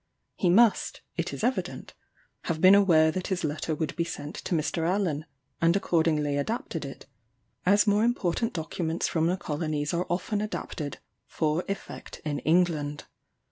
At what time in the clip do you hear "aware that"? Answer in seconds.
2.73-3.27